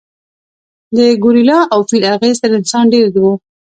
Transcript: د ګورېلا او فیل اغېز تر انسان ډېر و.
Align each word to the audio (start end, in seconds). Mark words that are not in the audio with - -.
د 0.95 0.97
ګورېلا 1.23 1.59
او 1.73 1.79
فیل 1.89 2.03
اغېز 2.15 2.37
تر 2.43 2.51
انسان 2.59 2.85
ډېر 2.93 3.05
و. 3.23 3.25